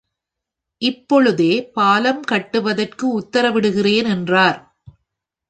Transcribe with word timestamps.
இப்பொழுதே 0.81 1.69
பாலம் 1.71 2.21
கட்டுவதற்கு 2.21 3.05
உத்தரவிடுகிறேன் 3.19 4.09
என்றார். 4.09 4.59